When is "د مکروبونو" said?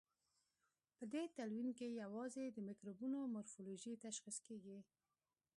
2.51-3.19